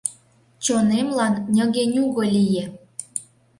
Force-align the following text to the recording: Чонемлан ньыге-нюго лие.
Чонемлан 0.63 1.33
ньыге-нюго 1.55 2.23
лие. 2.33 2.65